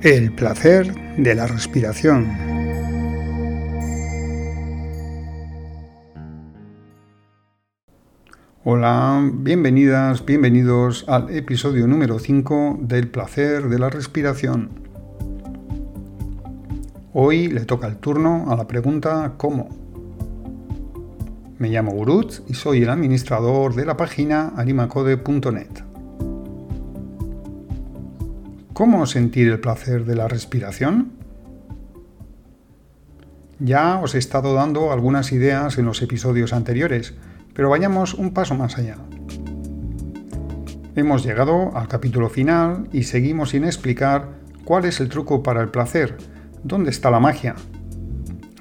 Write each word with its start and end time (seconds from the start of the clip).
El 0.00 0.32
placer 0.32 0.94
de 1.16 1.34
la 1.34 1.48
respiración. 1.48 2.57
Hola, 8.70 9.26
bienvenidas, 9.32 10.26
bienvenidos 10.26 11.06
al 11.08 11.34
episodio 11.34 11.86
número 11.86 12.18
5 12.18 12.80
del 12.82 13.08
placer 13.08 13.70
de 13.70 13.78
la 13.78 13.88
respiración. 13.88 14.68
Hoy 17.14 17.48
le 17.48 17.64
toca 17.64 17.86
el 17.86 17.96
turno 17.96 18.44
a 18.50 18.56
la 18.56 18.66
pregunta 18.66 19.32
¿cómo? 19.38 19.70
Me 21.58 21.70
llamo 21.70 21.92
Gurut 21.92 22.46
y 22.46 22.52
soy 22.52 22.82
el 22.82 22.90
administrador 22.90 23.74
de 23.74 23.86
la 23.86 23.96
página 23.96 24.52
animacode.net. 24.54 25.70
¿Cómo 28.74 29.06
sentir 29.06 29.48
el 29.48 29.60
placer 29.60 30.04
de 30.04 30.14
la 30.14 30.28
respiración? 30.28 31.12
Ya 33.60 33.98
os 33.98 34.14
he 34.14 34.18
estado 34.18 34.52
dando 34.52 34.92
algunas 34.92 35.32
ideas 35.32 35.78
en 35.78 35.86
los 35.86 36.02
episodios 36.02 36.52
anteriores, 36.52 37.14
pero 37.58 37.70
vayamos 37.70 38.14
un 38.14 38.30
paso 38.30 38.54
más 38.54 38.78
allá. 38.78 38.98
Hemos 40.94 41.24
llegado 41.24 41.76
al 41.76 41.88
capítulo 41.88 42.28
final 42.28 42.88
y 42.92 43.02
seguimos 43.02 43.50
sin 43.50 43.64
explicar 43.64 44.28
cuál 44.62 44.84
es 44.84 45.00
el 45.00 45.08
truco 45.08 45.42
para 45.42 45.60
el 45.60 45.68
placer, 45.68 46.16
dónde 46.62 46.90
está 46.90 47.10
la 47.10 47.18
magia. 47.18 47.56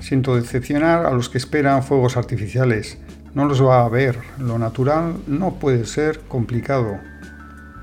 Siento 0.00 0.34
decepcionar 0.34 1.04
a 1.04 1.10
los 1.10 1.28
que 1.28 1.36
esperan 1.36 1.82
fuegos 1.82 2.16
artificiales. 2.16 2.96
No 3.34 3.44
los 3.44 3.62
va 3.62 3.84
a 3.84 3.88
ver. 3.90 4.18
Lo 4.38 4.58
natural 4.58 5.16
no 5.26 5.56
puede 5.56 5.84
ser 5.84 6.20
complicado. 6.20 6.98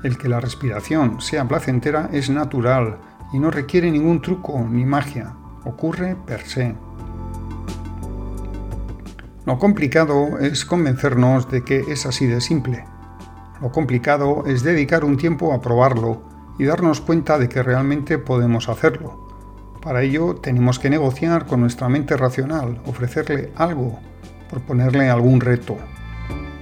El 0.02 0.18
que 0.18 0.28
la 0.28 0.40
respiración 0.40 1.20
sea 1.20 1.46
placentera 1.46 2.10
es 2.12 2.28
natural 2.28 2.98
y 3.32 3.38
no 3.38 3.52
requiere 3.52 3.88
ningún 3.88 4.20
truco 4.20 4.66
ni 4.68 4.84
magia. 4.84 5.32
Ocurre 5.64 6.16
per 6.26 6.40
se. 6.40 6.74
Lo 9.46 9.58
complicado 9.58 10.38
es 10.38 10.64
convencernos 10.64 11.50
de 11.50 11.62
que 11.64 11.80
es 11.88 12.06
así 12.06 12.26
de 12.26 12.40
simple. 12.40 12.86
Lo 13.60 13.70
complicado 13.72 14.44
es 14.46 14.62
dedicar 14.62 15.04
un 15.04 15.18
tiempo 15.18 15.52
a 15.52 15.60
probarlo 15.60 16.22
y 16.58 16.64
darnos 16.64 17.02
cuenta 17.02 17.38
de 17.38 17.50
que 17.50 17.62
realmente 17.62 18.16
podemos 18.16 18.70
hacerlo. 18.70 19.28
Para 19.82 20.00
ello 20.00 20.36
tenemos 20.36 20.78
que 20.78 20.88
negociar 20.88 21.44
con 21.44 21.60
nuestra 21.60 21.90
mente 21.90 22.16
racional, 22.16 22.80
ofrecerle 22.86 23.52
algo, 23.54 23.98
proponerle 24.48 25.10
algún 25.10 25.42
reto. 25.42 25.76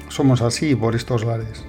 Somos 0.09 0.43
así 0.43 0.75
por 0.75 0.97
estos 0.97 1.25
lares. 1.25 1.65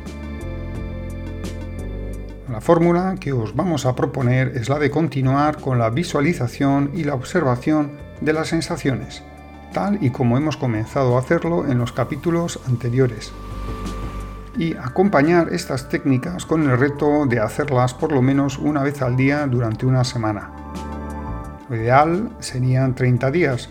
La 2.49 2.59
fórmula 2.59 3.17
que 3.19 3.33
os 3.33 3.55
vamos 3.55 3.85
a 3.85 3.95
proponer 3.95 4.53
es 4.55 4.67
la 4.67 4.79
de 4.79 4.89
continuar 4.89 5.61
con 5.61 5.77
la 5.77 5.91
visualización 5.91 6.89
y 6.95 7.03
la 7.03 7.13
observación 7.13 7.99
de 8.19 8.33
las 8.33 8.47
sensaciones, 8.47 9.23
tal 9.73 10.01
y 10.01 10.11
como 10.11 10.37
hemos 10.37 10.55
comenzado 10.55 11.17
a 11.17 11.19
hacerlo 11.19 11.67
en 11.67 11.77
los 11.77 11.91
capítulos 11.91 12.59
anteriores, 12.67 13.33
y 14.55 14.75
acompañar 14.75 15.51
estas 15.51 15.89
técnicas 15.89 16.45
con 16.45 16.69
el 16.69 16.77
reto 16.77 17.25
de 17.25 17.39
hacerlas 17.39 17.93
por 17.93 18.11
lo 18.11 18.21
menos 18.21 18.59
una 18.59 18.83
vez 18.83 19.01
al 19.01 19.17
día 19.17 19.45
durante 19.47 19.85
una 19.85 20.03
semana. 20.03 20.51
Lo 21.69 21.75
ideal 21.75 22.29
serían 22.39 22.93
30 22.93 23.31
días, 23.31 23.69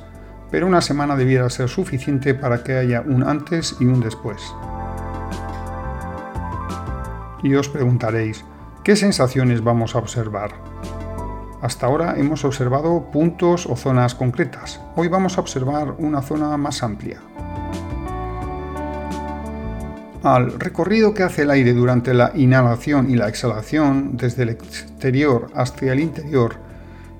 pero 0.51 0.67
una 0.67 0.81
semana 0.81 1.17
debiera 1.17 1.49
ser 1.49 1.69
suficiente 1.69 2.35
para 2.35 2.65
que 2.65 2.77
haya 2.77 3.01
un 3.01 3.23
antes 3.23 3.77
y 3.81 3.85
un 3.87 4.01
después. 4.01 4.43
Y 7.43 7.55
os 7.55 7.69
preguntaréis, 7.69 8.45
¿Qué 8.85 8.97
sensaciones 8.97 9.63
vamos 9.63 9.95
a 9.95 9.99
observar? 9.99 10.72
Hasta 11.63 11.87
ahora 11.87 12.17
hemos 12.19 12.45
observado 12.45 13.13
puntos 13.13 13.67
o 13.67 13.77
zonas 13.77 14.17
concretas. 14.17 14.81
Hoy 14.97 15.07
vamos 15.07 15.39
a 15.39 15.43
observar 15.43 15.95
una 15.99 16.21
zona 16.21 16.57
más 16.57 16.83
amplia. 16.83 17.21
Al 20.25 20.59
recorrido 20.59 21.15
que 21.15 21.23
hace 21.23 21.43
el 21.43 21.53
aire 21.53 21.73
durante 21.73 22.15
la 22.15 22.33
inhalación 22.35 23.11
y 23.11 23.15
la 23.15 23.29
exhalación, 23.29 24.17
desde 24.17 24.43
el 24.43 24.49
exterior 24.49 25.53
hacia 25.55 25.93
el 25.93 26.01
interior 26.01 26.57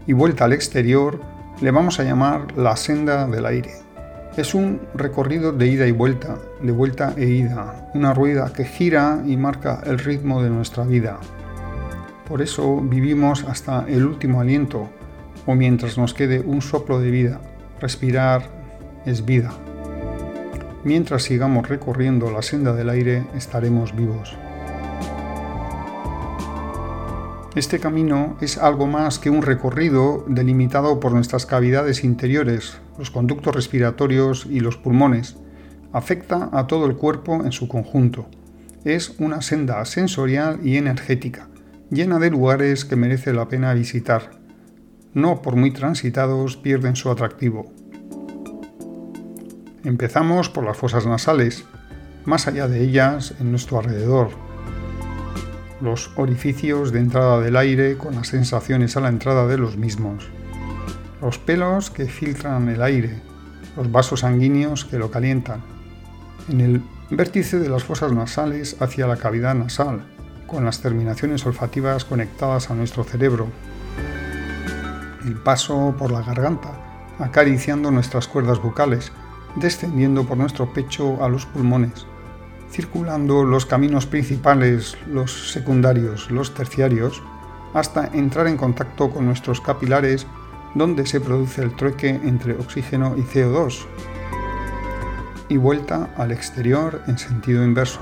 y 0.09 0.13
vuelta 0.13 0.47
al 0.47 0.53
exterior, 0.53 1.21
le 1.61 1.71
vamos 1.71 2.01
a 2.01 2.03
llamar 2.03 2.51
la 2.57 2.75
senda 2.75 3.29
del 3.29 3.47
aire. 3.47 3.71
Es 4.37 4.55
un 4.55 4.81
recorrido 4.95 5.53
de 5.53 5.69
ida 5.69 5.87
y 5.87 5.93
vuelta, 5.93 6.37
de 6.61 6.73
vuelta 6.73 7.15
e 7.17 7.27
ida, 7.27 7.91
una 7.95 8.13
rueda 8.13 8.53
que 8.53 8.65
gira 8.65 9.23
y 9.25 9.37
marca 9.37 9.81
el 9.87 10.01
ritmo 10.01 10.43
de 10.43 10.51
nuestra 10.51 10.83
vida. 10.83 11.21
Por 12.33 12.41
eso 12.41 12.81
vivimos 12.81 13.45
hasta 13.45 13.85
el 13.87 14.07
último 14.07 14.41
aliento 14.41 14.89
o 15.45 15.55
mientras 15.55 15.99
nos 15.99 16.15
quede 16.15 16.41
un 16.41 16.63
soplo 16.63 16.99
de 16.99 17.11
vida. 17.11 17.43
Respirar 17.79 18.49
es 19.05 19.27
vida. 19.27 19.53
Mientras 20.83 21.25
sigamos 21.25 21.69
recorriendo 21.69 22.31
la 22.31 22.41
senda 22.41 22.73
del 22.73 22.89
aire 22.89 23.27
estaremos 23.37 23.95
vivos. 23.95 24.35
Este 27.55 27.79
camino 27.79 28.39
es 28.41 28.57
algo 28.57 28.87
más 28.87 29.19
que 29.19 29.29
un 29.29 29.43
recorrido 29.43 30.25
delimitado 30.27 31.01
por 31.01 31.13
nuestras 31.13 31.45
cavidades 31.45 32.03
interiores, 32.03 32.79
los 32.97 33.11
conductos 33.11 33.55
respiratorios 33.55 34.47
y 34.49 34.61
los 34.61 34.79
pulmones. 34.79 35.37
Afecta 35.93 36.49
a 36.51 36.67
todo 36.67 36.87
el 36.87 36.97
cuerpo 36.97 37.45
en 37.45 37.53
su 37.53 37.69
conjunto. 37.69 38.27
Es 38.85 39.17
una 39.19 39.43
senda 39.43 39.85
sensorial 39.85 40.61
y 40.65 40.79
energética 40.79 41.52
llena 41.93 42.19
de 42.19 42.31
lugares 42.31 42.87
que 42.87 42.97
merece 42.97 43.35
la 43.35 43.49
pena 43.49 43.75
visitar. 43.75 44.31
No 45.13 45.43
por 45.43 45.57
muy 45.57 45.73
transitados 45.73 46.57
pierden 46.57 46.97
su 46.97 47.11
atractivo. 47.11 47.71
Empezamos 49.85 50.49
por 50.49 50.65
las 50.65 50.79
fosas 50.79 51.07
nasales, 51.07 51.65
más 52.25 52.49
allá 52.49 52.67
de 52.67 52.81
ellas, 52.81 53.35
en 53.41 53.51
nuestro 53.51 53.79
alrededor. 53.79 54.31
Los 55.83 56.13
orificios 56.17 56.93
de 56.93 57.01
entrada 57.01 57.41
del 57.41 57.57
aire 57.57 57.99
con 57.99 58.15
las 58.15 58.29
sensaciones 58.29 58.97
a 58.97 59.01
la 59.01 59.11
entrada 59.11 59.47
de 59.47 59.59
los 59.59 59.77
mismos. 59.77 60.31
Los 61.21 61.39
pelos 61.39 61.91
que 61.91 62.07
filtran 62.07 62.71
el 62.71 62.81
aire, 62.81 63.21
los 63.77 63.93
vasos 63.93 64.21
sanguíneos 64.21 64.87
que 64.87 64.99
lo 64.99 65.11
calientan. 65.11 65.61
En 66.49 66.63
el 66.63 66.83
vértice 67.11 67.59
de 67.59 67.69
las 67.69 67.85
fosas 67.85 68.13
nasales 68.13 68.77
hacia 68.81 69.07
la 69.07 69.17
cavidad 69.19 69.55
nasal, 69.55 70.07
con 70.47 70.65
las 70.65 70.81
terminaciones 70.81 71.45
olfativas 71.47 72.05
conectadas 72.05 72.71
a 72.71 72.75
nuestro 72.75 73.05
cerebro. 73.05 73.49
El 75.25 75.35
paso 75.37 75.95
por 75.99 76.11
la 76.11 76.23
garganta, 76.23 76.71
acariciando 77.19 77.91
nuestras 77.91 78.29
cuerdas 78.29 78.61
vocales, 78.61 79.13
descendiendo 79.57 80.25
por 80.25 80.37
nuestro 80.39 80.73
pecho 80.73 81.23
a 81.23 81.29
los 81.29 81.47
pulmones, 81.47 82.07
circulando 82.71 83.45
los 83.45 83.67
caminos 83.67 84.07
principales, 84.07 84.97
los 85.07 85.53
secundarios, 85.53 86.31
los 86.31 86.55
terciarios, 86.55 87.23
hasta 87.75 88.07
entrar 88.09 88.47
en 88.47 88.57
contacto 88.57 89.11
con 89.11 89.27
nuestros 89.27 89.61
capilares 89.61 90.27
donde 90.75 91.07
se 91.07 91.21
produce 91.21 91.63
el 91.63 91.77
trueque 91.77 92.09
entre 92.09 92.55
oxígeno 92.55 93.15
y 93.17 93.23
CO2, 93.23 93.85
y 95.49 95.57
vuelta 95.59 96.11
al 96.17 96.33
exterior 96.33 97.03
en 97.07 97.19
sentido 97.19 97.63
inverso 97.63 98.01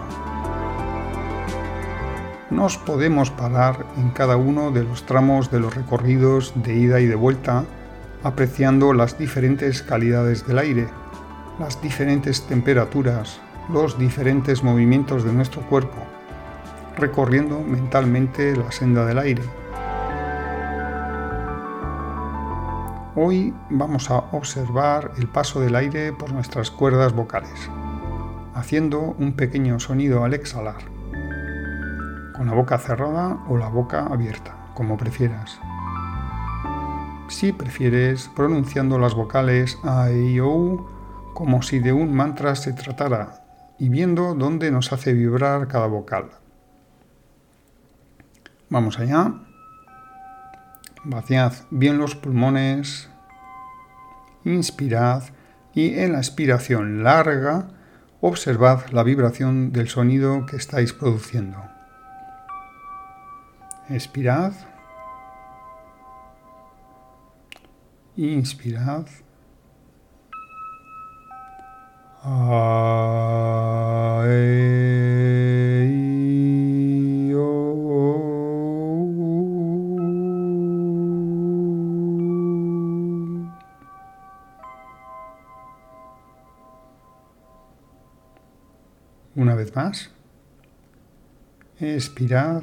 nos 2.50 2.76
podemos 2.78 3.30
parar 3.30 3.86
en 3.96 4.10
cada 4.10 4.36
uno 4.36 4.72
de 4.72 4.82
los 4.82 5.06
tramos 5.06 5.50
de 5.50 5.60
los 5.60 5.74
recorridos 5.74 6.52
de 6.56 6.74
ida 6.74 7.00
y 7.00 7.06
de 7.06 7.14
vuelta, 7.14 7.64
apreciando 8.24 8.92
las 8.92 9.16
diferentes 9.16 9.82
calidades 9.82 10.46
del 10.46 10.58
aire, 10.58 10.88
las 11.60 11.80
diferentes 11.80 12.46
temperaturas, 12.46 13.40
los 13.72 13.98
diferentes 13.98 14.64
movimientos 14.64 15.24
de 15.24 15.32
nuestro 15.32 15.62
cuerpo, 15.62 15.98
recorriendo 16.96 17.60
mentalmente 17.60 18.56
la 18.56 18.72
senda 18.72 19.06
del 19.06 19.18
aire. 19.18 19.42
Hoy 23.14 23.54
vamos 23.70 24.10
a 24.10 24.18
observar 24.32 25.12
el 25.18 25.28
paso 25.28 25.60
del 25.60 25.76
aire 25.76 26.12
por 26.12 26.32
nuestras 26.32 26.70
cuerdas 26.70 27.12
vocales, 27.12 27.70
haciendo 28.54 29.14
un 29.18 29.34
pequeño 29.34 29.78
sonido 29.78 30.24
al 30.24 30.34
exhalar 30.34 30.99
con 32.40 32.46
la 32.46 32.54
boca 32.54 32.78
cerrada 32.78 33.44
o 33.50 33.58
la 33.58 33.68
boca 33.68 34.06
abierta, 34.06 34.56
como 34.72 34.96
prefieras. 34.96 35.60
Si 37.28 37.52
prefieres, 37.52 38.30
pronunciando 38.34 38.98
las 38.98 39.12
vocales 39.12 39.76
A, 39.84 40.08
E, 40.08 40.40
O, 40.40 40.88
como 41.34 41.60
si 41.60 41.80
de 41.80 41.92
un 41.92 42.14
mantra 42.14 42.54
se 42.54 42.72
tratara, 42.72 43.44
y 43.78 43.90
viendo 43.90 44.34
dónde 44.34 44.70
nos 44.70 44.90
hace 44.90 45.12
vibrar 45.12 45.68
cada 45.68 45.86
vocal. 45.86 46.30
Vamos 48.70 48.98
allá. 48.98 49.34
Vaciad 51.04 51.52
bien 51.68 51.98
los 51.98 52.14
pulmones. 52.14 53.10
Inspirad 54.46 55.24
y 55.74 55.92
en 55.98 56.12
la 56.12 56.20
expiración 56.20 57.02
larga 57.02 57.68
observad 58.22 58.88
la 58.92 59.02
vibración 59.02 59.72
del 59.72 59.90
sonido 59.90 60.46
que 60.46 60.56
estáis 60.56 60.94
produciendo. 60.94 61.69
Expirad. 63.90 64.52
Inspirad. 68.16 69.06
Una 89.34 89.54
vez 89.56 89.74
más. 89.74 90.10
Expirad. 91.80 92.62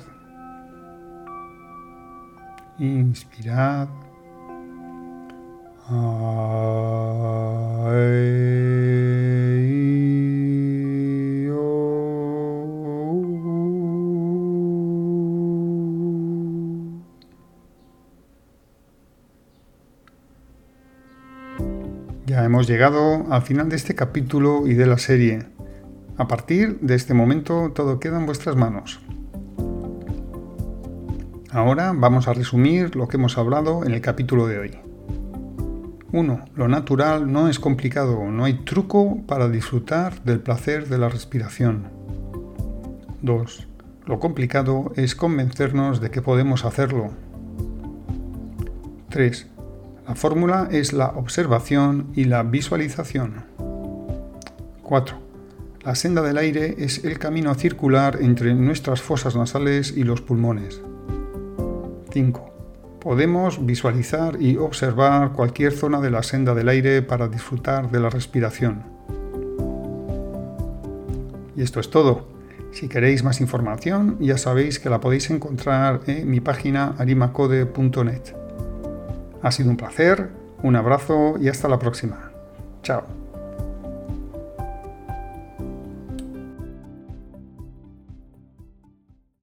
Inspirad. 2.80 3.88
Ya 22.28 22.44
hemos 22.44 22.68
llegado 22.68 23.26
al 23.32 23.42
final 23.42 23.70
de 23.70 23.76
este 23.76 23.96
capítulo 23.96 24.68
y 24.68 24.76
de 24.76 24.86
la 24.86 25.00
serie. 25.00 25.48
A 26.18 26.28
partir 26.28 26.80
de 26.82 26.94
este 26.94 27.16
momento 27.16 27.72
todo 27.74 28.00
queda 28.00 28.20
en 28.20 28.28
vuestras 28.28 28.56
manos. 28.56 29.00
Ahora 31.58 31.92
vamos 31.92 32.28
a 32.28 32.34
resumir 32.34 32.96
lo 32.96 33.08
que 33.08 33.18
hemos 33.18 33.40
hablado 33.40 33.84
en 33.84 33.92
el 33.92 34.00
capítulo 34.00 34.46
de 34.46 34.60
hoy. 34.60 34.78
1. 36.12 36.46
Lo 36.54 36.68
natural 36.68 37.32
no 37.32 37.50
es 37.50 37.58
complicado, 37.58 38.26
no 38.26 38.44
hay 38.44 38.64
truco 38.64 39.24
para 39.26 39.50
disfrutar 39.50 40.24
del 40.24 40.40
placer 40.40 40.88
de 40.88 41.00
la 41.00 41.10
respiración. 41.10 41.90
2. 43.24 43.68
Lo 44.06 44.20
complicado 44.20 44.92
es 44.98 45.16
convencernos 45.16 46.00
de 46.00 46.12
que 46.12 46.22
podemos 46.22 46.64
hacerlo. 46.64 47.10
3. 49.10 49.48
La 50.08 50.14
fórmula 50.14 50.68
es 50.70 50.94
la 50.94 51.08
observación 51.08 52.12
y 52.14 52.26
la 52.26 52.44
visualización. 52.44 53.46
4. 54.84 55.18
La 55.84 55.96
senda 55.96 56.22
del 56.22 56.38
aire 56.38 56.76
es 56.78 57.04
el 57.04 57.18
camino 57.18 57.52
circular 57.56 58.20
entre 58.22 58.54
nuestras 58.54 59.02
fosas 59.02 59.36
nasales 59.36 59.92
y 59.98 60.04
los 60.04 60.22
pulmones. 60.22 60.84
5. 62.12 62.54
Podemos 63.00 63.66
visualizar 63.66 64.42
y 64.42 64.58
observar 64.58 65.34
cualquier 65.34 65.74
zona 65.74 66.02
de 66.02 66.12
la 66.12 66.24
senda 66.24 66.54
del 66.54 66.70
aire 66.70 67.02
para 67.02 67.28
disfrutar 67.28 67.92
de 67.92 68.00
la 68.00 68.10
respiración. 68.10 68.84
Y 71.56 71.62
esto 71.62 71.80
es 71.80 71.90
todo. 71.90 72.28
Si 72.72 72.88
queréis 72.88 73.24
más 73.24 73.42
información, 73.42 74.18
ya 74.20 74.38
sabéis 74.38 74.80
que 74.80 74.90
la 74.90 75.00
podéis 75.00 75.30
encontrar 75.30 76.02
en 76.06 76.30
mi 76.30 76.40
página 76.40 76.96
arimacode.net. 76.98 78.22
Ha 79.42 79.52
sido 79.52 79.70
un 79.70 79.78
placer, 79.78 80.30
un 80.62 80.76
abrazo 80.76 81.36
y 81.40 81.48
hasta 81.50 81.68
la 81.68 81.80
próxima. 81.80 82.32
Chao. 82.84 83.17